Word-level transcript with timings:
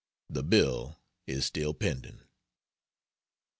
The 0.31 0.41
bill 0.41 0.99
is 1.27 1.45
still 1.45 1.75
pending. 1.75 2.21